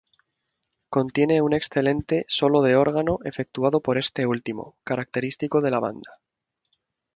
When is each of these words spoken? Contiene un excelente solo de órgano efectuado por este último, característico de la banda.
Contiene 0.89 1.41
un 1.43 1.53
excelente 1.53 2.25
solo 2.27 2.63
de 2.63 2.75
órgano 2.75 3.19
efectuado 3.23 3.81
por 3.83 3.99
este 3.99 4.25
último, 4.25 4.75
característico 4.83 5.61
de 5.61 5.69
la 5.69 5.77
banda. 5.79 6.09